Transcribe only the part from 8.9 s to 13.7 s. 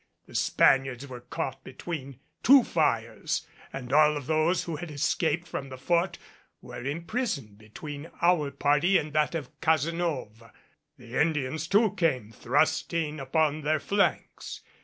and that of Cazenove. The Indians too came thrusting upon